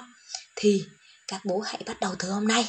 thì 0.60 0.84
các 1.28 1.40
bố 1.44 1.60
hãy 1.60 1.80
bắt 1.86 2.00
đầu 2.00 2.14
từ 2.18 2.30
hôm 2.30 2.48
nay. 2.48 2.68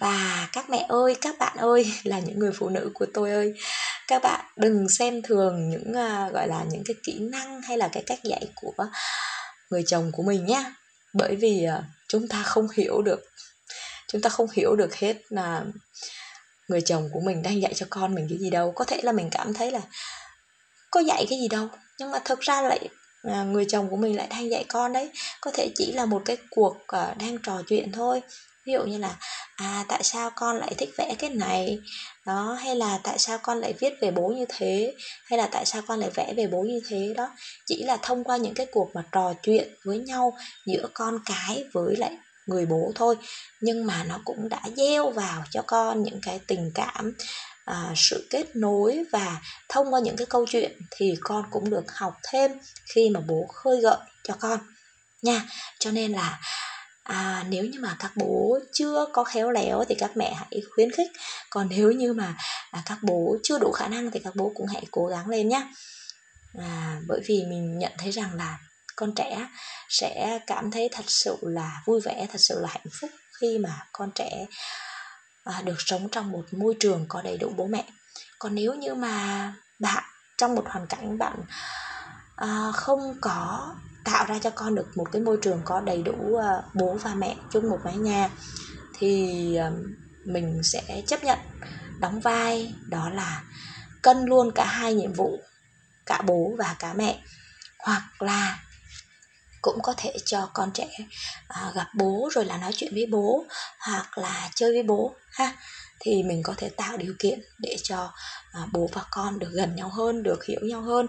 Và 0.00 0.48
các 0.52 0.70
mẹ 0.70 0.86
ơi 0.88 1.16
các 1.20 1.38
bạn 1.38 1.56
ơi 1.56 1.92
là 2.04 2.18
những 2.18 2.38
người 2.38 2.52
phụ 2.58 2.68
nữ 2.68 2.90
của 2.94 3.06
tôi 3.14 3.30
ơi 3.30 3.54
các 4.08 4.22
bạn 4.22 4.44
đừng 4.56 4.88
xem 4.88 5.22
thường 5.22 5.70
những 5.70 5.90
uh, 5.90 6.32
gọi 6.32 6.48
là 6.48 6.64
những 6.70 6.82
cái 6.86 6.96
kỹ 7.02 7.18
năng 7.20 7.62
hay 7.62 7.78
là 7.78 7.88
cái 7.88 8.02
cách 8.06 8.18
dạy 8.24 8.46
của 8.54 8.72
người 9.70 9.84
chồng 9.86 10.10
của 10.12 10.22
mình 10.22 10.46
nhé 10.46 10.72
bởi 11.14 11.36
vì 11.36 11.66
uh, 11.78 11.84
chúng 12.08 12.28
ta 12.28 12.42
không 12.42 12.68
hiểu 12.76 13.02
được 13.02 13.20
chúng 14.08 14.20
ta 14.20 14.30
không 14.30 14.46
hiểu 14.52 14.76
được 14.76 14.94
hết 14.94 15.16
là 15.28 15.64
người 16.68 16.80
chồng 16.80 17.08
của 17.12 17.20
mình 17.20 17.42
đang 17.42 17.62
dạy 17.62 17.74
cho 17.74 17.86
con 17.90 18.14
mình 18.14 18.26
cái 18.30 18.38
gì 18.38 18.50
đâu. 18.50 18.72
Có 18.76 18.84
thể 18.84 19.00
là 19.02 19.12
mình 19.12 19.28
cảm 19.30 19.54
thấy 19.54 19.70
là 19.70 19.80
có 20.90 21.00
dạy 21.00 21.26
cái 21.30 21.38
gì 21.38 21.48
đâu 21.48 21.68
nhưng 21.98 22.10
mà 22.10 22.18
thực 22.24 22.40
ra 22.40 22.62
lại 22.62 22.88
à, 23.32 23.44
người 23.44 23.64
chồng 23.68 23.90
của 23.90 23.96
mình 23.96 24.16
lại 24.16 24.26
đang 24.30 24.50
dạy 24.50 24.64
con 24.68 24.92
đấy. 24.92 25.10
Có 25.40 25.50
thể 25.54 25.68
chỉ 25.76 25.92
là 25.92 26.06
một 26.06 26.22
cái 26.24 26.36
cuộc 26.50 26.76
ờ, 26.86 27.14
đang 27.20 27.38
trò 27.38 27.62
chuyện 27.68 27.92
thôi. 27.92 28.22
Ví 28.66 28.72
dụ 28.72 28.84
như 28.84 28.98
là 28.98 29.16
à 29.56 29.84
tại 29.88 30.02
sao 30.02 30.30
con 30.36 30.56
lại 30.56 30.74
thích 30.78 30.90
vẽ 30.98 31.14
cái 31.18 31.30
này? 31.30 31.78
Đó 32.26 32.58
hay 32.60 32.76
là 32.76 33.00
tại 33.02 33.18
sao 33.18 33.38
con 33.42 33.60
lại 33.60 33.74
viết 33.80 33.92
về 34.00 34.10
bố 34.10 34.28
như 34.28 34.44
thế? 34.48 34.94
Hay 35.24 35.38
là 35.38 35.46
tại 35.46 35.66
sao 35.66 35.82
con 35.88 36.00
lại 36.00 36.10
vẽ 36.14 36.34
về 36.36 36.46
bố 36.46 36.62
như 36.62 36.80
thế? 36.88 37.14
Đó 37.16 37.30
chỉ 37.66 37.82
là 37.82 37.96
thông 38.02 38.24
qua 38.24 38.36
những 38.36 38.54
cái 38.54 38.66
cuộc 38.72 38.90
mà 38.94 39.02
trò 39.12 39.34
chuyện 39.42 39.74
với 39.84 39.98
nhau 39.98 40.36
giữa 40.66 40.88
con 40.94 41.18
cái 41.26 41.64
với 41.72 41.96
lại 41.96 42.16
người 42.46 42.66
bố 42.66 42.92
thôi. 42.94 43.16
Nhưng 43.60 43.86
mà 43.86 44.04
nó 44.04 44.20
cũng 44.24 44.48
đã 44.48 44.62
gieo 44.76 45.10
vào 45.10 45.42
cho 45.50 45.62
con 45.66 46.02
những 46.02 46.20
cái 46.22 46.40
tình 46.46 46.70
cảm 46.74 47.14
à, 47.64 47.92
sự 47.96 48.26
kết 48.30 48.56
nối 48.56 49.04
và 49.12 49.40
thông 49.68 49.94
qua 49.94 50.00
những 50.00 50.16
cái 50.16 50.26
câu 50.30 50.46
chuyện 50.48 50.78
thì 50.96 51.14
con 51.20 51.44
cũng 51.50 51.70
được 51.70 51.84
học 51.92 52.14
thêm 52.32 52.50
khi 52.94 53.10
mà 53.10 53.20
bố 53.20 53.46
khơi 53.54 53.80
gợi 53.80 53.98
cho 54.24 54.34
con 54.40 54.60
nha. 55.22 55.42
Cho 55.78 55.90
nên 55.90 56.12
là 56.12 56.40
à, 57.02 57.44
nếu 57.48 57.64
như 57.64 57.80
mà 57.80 57.96
các 57.98 58.12
bố 58.16 58.58
chưa 58.72 59.06
có 59.12 59.24
khéo 59.24 59.50
léo 59.50 59.84
thì 59.88 59.94
các 59.94 60.16
mẹ 60.16 60.34
hãy 60.34 60.62
khuyến 60.74 60.90
khích. 60.90 61.08
Còn 61.50 61.68
nếu 61.70 61.92
như 61.92 62.12
mà 62.12 62.36
à, 62.70 62.82
các 62.86 62.98
bố 63.02 63.36
chưa 63.42 63.58
đủ 63.58 63.72
khả 63.72 63.88
năng 63.88 64.10
thì 64.10 64.20
các 64.24 64.36
bố 64.36 64.52
cũng 64.54 64.66
hãy 64.66 64.84
cố 64.90 65.06
gắng 65.06 65.28
lên 65.28 65.48
nhé 65.48 65.66
à, 66.58 67.00
bởi 67.08 67.20
vì 67.26 67.44
mình 67.48 67.78
nhận 67.78 67.92
thấy 67.98 68.10
rằng 68.10 68.34
là 68.34 68.58
con 68.96 69.14
trẻ 69.14 69.48
sẽ 69.88 70.38
cảm 70.46 70.70
thấy 70.70 70.88
thật 70.92 71.04
sự 71.08 71.36
là 71.42 71.82
vui 71.86 72.00
vẻ 72.00 72.26
thật 72.32 72.38
sự 72.38 72.60
là 72.60 72.68
hạnh 72.68 72.86
phúc 73.00 73.10
khi 73.40 73.58
mà 73.58 73.86
con 73.92 74.10
trẻ 74.14 74.46
à, 75.44 75.62
được 75.64 75.76
sống 75.78 76.08
trong 76.12 76.32
một 76.32 76.44
môi 76.52 76.74
trường 76.80 77.06
có 77.08 77.22
đầy 77.22 77.38
đủ 77.38 77.52
bố 77.56 77.66
mẹ. 77.66 77.84
Còn 78.38 78.54
nếu 78.54 78.74
như 78.74 78.94
mà 78.94 79.52
bạn 79.78 80.04
trong 80.38 80.54
một 80.54 80.64
hoàn 80.66 80.86
cảnh 80.86 81.18
bạn 81.18 81.36
à, 82.36 82.72
không 82.74 83.14
có 83.20 83.74
tạo 84.04 84.24
ra 84.24 84.38
cho 84.38 84.50
con 84.50 84.74
được 84.74 84.96
một 84.96 85.12
cái 85.12 85.22
môi 85.22 85.38
trường 85.42 85.60
có 85.64 85.80
đầy 85.80 86.02
đủ 86.02 86.36
à, 86.36 86.62
bố 86.74 86.98
và 87.02 87.14
mẹ 87.14 87.36
chung 87.52 87.70
một 87.70 87.78
mái 87.84 87.96
nhà 87.96 88.30
thì 88.98 89.56
à, 89.56 89.70
mình 90.24 90.60
sẽ 90.62 91.02
chấp 91.06 91.24
nhận 91.24 91.38
đóng 92.00 92.20
vai 92.20 92.74
đó 92.88 93.10
là 93.10 93.42
cân 94.02 94.24
luôn 94.24 94.50
cả 94.54 94.64
hai 94.64 94.94
nhiệm 94.94 95.12
vụ 95.12 95.38
cả 96.06 96.22
bố 96.26 96.54
và 96.58 96.76
cả 96.78 96.94
mẹ. 96.94 97.22
Hoặc 97.78 98.22
là 98.22 98.58
cũng 99.64 99.82
có 99.82 99.94
thể 99.96 100.12
cho 100.24 100.50
con 100.54 100.70
trẻ 100.74 100.88
à, 101.48 101.72
gặp 101.74 101.86
bố 101.98 102.28
rồi 102.32 102.44
là 102.44 102.56
nói 102.56 102.72
chuyện 102.76 102.94
với 102.94 103.06
bố 103.10 103.44
hoặc 103.78 104.18
là 104.18 104.50
chơi 104.54 104.72
với 104.72 104.82
bố 104.82 105.14
ha. 105.32 105.52
Thì 106.00 106.22
mình 106.22 106.42
có 106.42 106.54
thể 106.56 106.68
tạo 106.68 106.96
điều 106.96 107.14
kiện 107.18 107.40
để 107.58 107.76
cho 107.82 108.12
à, 108.52 108.60
bố 108.72 108.88
và 108.92 109.02
con 109.10 109.38
được 109.38 109.50
gần 109.52 109.76
nhau 109.76 109.88
hơn 109.88 110.22
được 110.22 110.44
hiểu 110.44 110.60
nhau 110.62 110.80
hơn 110.80 111.06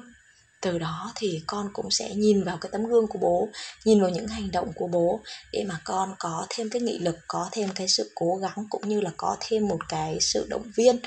từ 0.66 0.78
đó 0.78 1.12
thì 1.16 1.44
con 1.48 1.70
cũng 1.74 1.92
sẽ 1.92 2.10
nhìn 2.16 2.44
vào 2.44 2.58
cái 2.62 2.70
tấm 2.72 2.86
gương 2.86 3.08
của 3.08 3.20
bố 3.20 3.50
nhìn 3.84 4.02
vào 4.02 4.10
những 4.10 4.28
hành 4.28 4.52
động 4.52 4.74
của 4.76 4.88
bố 4.88 5.20
để 5.52 5.66
mà 5.68 5.80
con 5.84 6.16
có 6.20 6.48
thêm 6.50 6.70
cái 6.70 6.82
nghị 6.82 7.00
lực 7.00 7.16
có 7.28 7.50
thêm 7.52 7.70
cái 7.76 7.88
sự 7.88 8.12
cố 8.16 8.36
gắng 8.36 8.66
cũng 8.70 8.90
như 8.90 9.02
là 9.02 9.12
có 9.18 9.38
thêm 9.40 9.68
một 9.68 9.80
cái 9.90 10.18
sự 10.22 10.48
động 10.50 10.72
viên. 10.76 11.00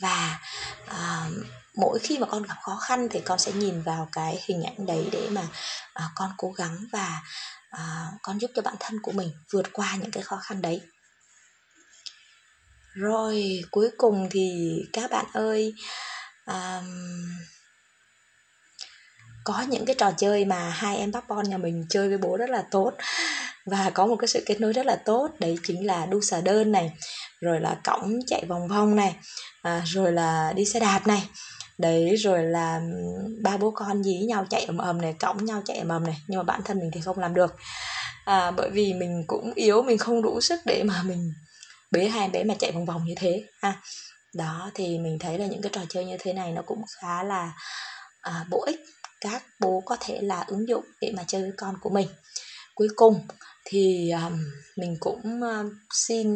Và 0.00 0.40
à, 0.86 1.28
mỗi 1.76 1.98
khi 1.98 2.18
mà 2.18 2.26
con 2.26 2.42
gặp 2.42 2.54
khó 2.62 2.76
khăn 2.76 3.08
thì 3.10 3.20
con 3.20 3.38
sẽ 3.38 3.52
nhìn 3.52 3.82
vào 3.82 4.08
cái 4.12 4.42
hình 4.44 4.62
ảnh 4.62 4.86
đấy 4.86 5.08
để 5.12 5.28
mà 5.30 5.48
à, 5.94 6.10
con 6.16 6.30
cố 6.36 6.52
gắng 6.52 6.86
và 6.92 7.22
à, 7.70 8.06
con 8.22 8.40
giúp 8.40 8.50
cho 8.54 8.62
bản 8.62 8.74
thân 8.80 9.00
của 9.02 9.12
mình 9.12 9.32
vượt 9.52 9.72
qua 9.72 9.96
những 9.96 10.10
cái 10.10 10.22
khó 10.22 10.36
khăn 10.36 10.62
đấy. 10.62 10.80
Rồi 12.92 13.62
cuối 13.70 13.90
cùng 13.96 14.28
thì 14.30 14.76
các 14.92 15.10
bạn 15.10 15.26
ơi 15.32 15.74
um, 16.46 16.86
có 19.44 19.64
những 19.68 19.86
cái 19.86 19.96
trò 19.98 20.12
chơi 20.16 20.44
mà 20.44 20.70
hai 20.70 20.96
em 20.96 21.12
bác 21.12 21.28
bon 21.28 21.48
nhà 21.48 21.58
mình 21.58 21.86
chơi 21.88 22.08
với 22.08 22.18
bố 22.18 22.36
rất 22.36 22.50
là 22.50 22.64
tốt 22.70 22.92
và 23.66 23.90
có 23.94 24.06
một 24.06 24.16
cái 24.16 24.28
sự 24.28 24.42
kết 24.46 24.60
nối 24.60 24.72
rất 24.72 24.86
là 24.86 24.96
tốt. 24.96 25.28
Đấy 25.38 25.58
chính 25.62 25.86
là 25.86 26.06
đu 26.06 26.20
xà 26.20 26.40
đơn 26.40 26.72
này 26.72 26.92
rồi 27.40 27.60
là 27.60 27.80
cõng 27.84 28.18
chạy 28.26 28.44
vòng 28.48 28.68
vòng 28.68 28.96
này 28.96 29.16
à, 29.62 29.82
rồi 29.86 30.12
là 30.12 30.52
đi 30.56 30.64
xe 30.64 30.80
đạp 30.80 31.06
này. 31.06 31.28
Đấy 31.78 32.14
rồi 32.16 32.44
là 32.44 32.80
ba 33.42 33.56
bố 33.56 33.70
con 33.70 34.04
dí 34.04 34.14
nhau 34.14 34.46
chạy 34.50 34.64
ầm 34.64 34.78
ầm 34.78 35.00
này 35.00 35.14
cõng 35.20 35.44
nhau 35.44 35.62
chạy 35.64 35.78
ầm 35.78 35.88
ầm 35.88 36.04
này 36.04 36.16
nhưng 36.26 36.38
mà 36.38 36.44
bản 36.44 36.60
thân 36.64 36.78
mình 36.78 36.90
thì 36.94 37.00
không 37.00 37.18
làm 37.18 37.34
được. 37.34 37.56
À, 38.24 38.50
bởi 38.50 38.70
vì 38.70 38.92
mình 38.92 39.24
cũng 39.26 39.52
yếu 39.54 39.82
mình 39.82 39.98
không 39.98 40.22
đủ 40.22 40.40
sức 40.40 40.60
để 40.66 40.82
mà 40.82 41.02
mình 41.02 41.32
bế 41.90 42.08
hai 42.08 42.28
bé 42.28 42.44
mà 42.44 42.54
chạy 42.58 42.72
vòng 42.72 42.86
vòng 42.86 43.04
như 43.04 43.14
thế 43.16 43.42
ha. 43.62 43.80
Đó 44.34 44.70
thì 44.74 44.98
mình 44.98 45.18
thấy 45.18 45.38
là 45.38 45.46
những 45.46 45.62
cái 45.62 45.70
trò 45.74 45.80
chơi 45.88 46.04
như 46.04 46.16
thế 46.20 46.32
này 46.32 46.52
nó 46.52 46.62
cũng 46.66 46.82
khá 47.00 47.22
là 47.22 47.52
à, 48.20 48.44
bổ 48.50 48.64
ích 48.66 48.80
các 49.22 49.42
bố 49.60 49.82
có 49.86 49.96
thể 50.00 50.18
là 50.22 50.44
ứng 50.48 50.68
dụng 50.68 50.84
để 51.00 51.12
mà 51.16 51.24
chơi 51.26 51.42
với 51.42 51.52
con 51.56 51.74
của 51.80 51.90
mình. 51.90 52.08
Cuối 52.74 52.88
cùng 52.96 53.26
thì 53.64 54.10
um, 54.10 54.44
mình 54.76 54.96
cũng 55.00 55.40
uh, 55.42 55.72
xin 55.94 56.26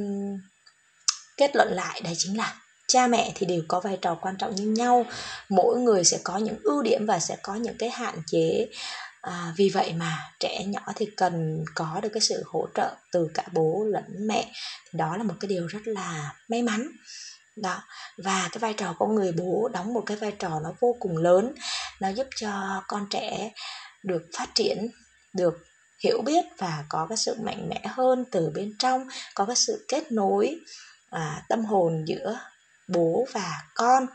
kết 1.37 1.57
luận 1.57 1.69
lại 1.73 2.01
đấy 2.05 2.15
chính 2.17 2.37
là 2.37 2.55
cha 2.89 3.07
mẹ 3.07 3.33
thì 3.35 3.47
đều 3.47 3.63
có 3.69 3.81
vai 3.81 3.99
trò 4.03 4.19
quan 4.23 4.37
trọng 4.39 4.55
như 4.55 4.65
nhau 4.65 5.07
mỗi 5.49 5.79
người 5.79 6.05
sẽ 6.05 6.19
có 6.25 6.39
những 6.39 6.59
ưu 6.63 6.83
điểm 6.83 7.07
và 7.07 7.19
sẽ 7.19 7.37
có 7.43 7.55
những 7.55 7.77
cái 7.79 7.91
hạn 7.91 8.23
chế. 8.27 8.69
À, 9.21 9.53
vì 9.57 9.69
vậy 9.69 9.93
mà 9.93 10.19
trẻ 10.41 10.65
nhỏ 10.67 10.93
thì 10.97 11.07
cần 11.17 11.65
có 11.75 12.01
được 12.03 12.09
cái 12.13 12.21
sự 12.21 12.43
hỗ 12.47 12.67
trợ 12.75 12.95
từ 13.13 13.29
cả 13.35 13.45
bố 13.53 13.85
lẫn 13.89 14.27
mẹ. 14.27 14.53
Thì 14.85 14.99
đó 14.99 15.17
là 15.17 15.23
một 15.23 15.35
cái 15.41 15.49
điều 15.49 15.67
rất 15.67 15.81
là 15.85 16.35
may 16.49 16.63
mắn 16.63 16.89
đó. 17.57 17.83
Và 18.19 18.49
cái 18.53 18.59
vai 18.59 18.75
trò 18.75 18.95
của 18.99 19.07
người 19.07 19.33
bố 19.33 19.69
đóng 19.73 19.95
một 19.95 20.03
cái 20.07 20.17
vai 20.17 20.33
trò 20.33 20.61
nó 20.63 20.73
vô 20.81 20.97
cùng 21.01 21.17
lớn. 21.17 21.55
Nó 22.01 22.09
giúp 22.09 22.27
cho 22.37 22.83
con 22.89 23.07
trẻ 23.11 23.51
được 24.03 24.23
phát 24.39 24.49
triển 24.55 24.89
được 25.33 25.67
hiểu 26.05 26.23
biết 26.23 26.45
và 26.59 26.85
có 26.89 27.07
cái 27.09 27.17
sự 27.17 27.35
mạnh 27.43 27.69
mẽ 27.69 27.81
hơn 27.87 28.25
từ 28.33 28.51
bên 28.55 28.77
trong 28.79 29.09
có 29.35 29.45
cái 29.45 29.57
sự 29.57 29.85
kết 29.89 30.13
nối 30.13 30.57
à, 31.11 31.43
tâm 31.49 31.65
hồn 31.65 32.05
giữa 32.07 32.39
bố 32.89 33.27
và 33.33 33.63
con. 33.75 34.07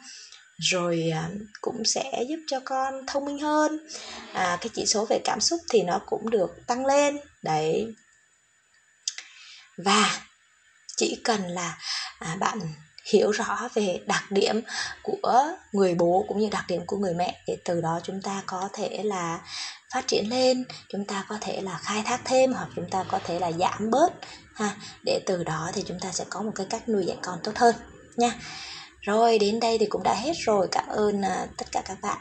Rồi 0.58 1.12
à, 1.14 1.30
cũng 1.62 1.86
sẽ 1.86 2.24
giúp 2.30 2.40
cho 2.48 2.60
con 2.66 3.06
thông 3.08 3.26
minh 3.26 3.40
hơn. 3.40 3.88
À, 4.34 4.58
cái 4.62 4.70
chỉ 4.74 4.86
số 4.86 5.06
về 5.06 5.20
cảm 5.24 5.40
xúc 5.42 5.60
thì 5.70 5.82
nó 5.82 6.02
cũng 6.06 6.30
được 6.30 6.52
tăng 6.68 6.86
lên. 6.86 7.18
Đấy. 7.44 7.94
Và 9.78 10.20
chỉ 10.98 11.22
cần 11.24 11.42
là 11.48 11.78
à, 12.20 12.38
bạn 12.40 12.60
hiểu 13.06 13.32
rõ 13.32 13.70
về 13.74 14.00
đặc 14.06 14.24
điểm 14.32 14.62
của 15.04 15.44
người 15.72 15.96
bố 15.96 16.26
cũng 16.28 16.40
như 16.40 16.50
đặc 16.52 16.66
điểm 16.68 16.86
của 16.86 16.98
người 16.98 17.14
mẹ 17.14 17.42
để 17.48 17.58
từ 17.66 17.82
đó 17.82 18.00
chúng 18.04 18.22
ta 18.22 18.44
có 18.46 18.70
thể 18.74 19.04
là 19.04 19.40
phát 19.94 20.08
triển 20.08 20.30
lên, 20.30 20.66
chúng 20.90 21.06
ta 21.06 21.26
có 21.30 21.38
thể 21.42 21.62
là 21.62 21.78
khai 21.78 22.04
thác 22.06 22.22
thêm 22.26 22.54
hoặc 22.54 22.68
chúng 22.76 22.90
ta 22.90 23.04
có 23.08 23.20
thể 23.24 23.40
là 23.40 23.52
giảm 23.52 23.92
bớt, 23.92 24.14
ha. 24.54 24.76
Để 25.06 25.20
từ 25.26 25.44
đó 25.44 25.72
thì 25.74 25.84
chúng 25.88 26.00
ta 26.00 26.12
sẽ 26.12 26.26
có 26.30 26.42
một 26.42 26.52
cái 26.56 26.66
cách 26.70 26.90
nuôi 26.90 27.06
dạy 27.06 27.18
con 27.22 27.40
tốt 27.44 27.52
hơn, 27.56 27.76
nha. 28.18 28.34
Rồi, 29.02 29.40
đến 29.40 29.60
đây 29.60 29.78
thì 29.78 29.86
cũng 29.86 30.04
đã 30.04 30.14
hết 30.14 30.34
rồi. 30.46 30.68
Cảm 30.72 30.88
ơn 30.88 31.22
à, 31.22 31.48
tất 31.58 31.72
cả 31.72 31.82
các 31.86 32.02
bạn 32.02 32.18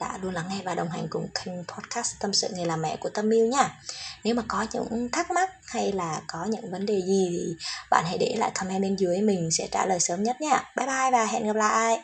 đã 0.00 0.18
luôn 0.22 0.34
lắng 0.34 0.44
nghe 0.48 0.60
và 0.64 0.74
đồng 0.74 0.90
hành 0.90 1.06
cùng 1.10 1.28
kênh 1.34 1.64
podcast 1.64 2.14
tâm 2.20 2.32
sự 2.32 2.48
nghề 2.52 2.64
làm 2.64 2.82
mẹ 2.82 2.96
của 2.96 3.08
Tâm 3.08 3.28
Miu 3.28 3.46
nha. 3.46 3.78
Nếu 4.24 4.34
mà 4.34 4.42
có 4.48 4.66
những 4.72 5.08
thắc 5.12 5.30
mắc 5.30 5.47
hay 5.70 5.92
là 5.92 6.20
có 6.26 6.44
những 6.50 6.70
vấn 6.70 6.86
đề 6.86 7.02
gì 7.06 7.28
thì 7.30 7.56
bạn 7.90 8.04
hãy 8.06 8.18
để 8.18 8.34
lại 8.38 8.50
comment 8.54 8.82
bên 8.82 8.96
dưới, 8.96 9.20
mình 9.20 9.48
sẽ 9.50 9.68
trả 9.70 9.86
lời 9.86 10.00
sớm 10.00 10.22
nhất 10.22 10.40
nha. 10.40 10.62
Bye 10.76 10.86
bye 10.86 11.10
và 11.12 11.24
hẹn 11.24 11.46
gặp 11.46 11.56
lại. 11.56 12.00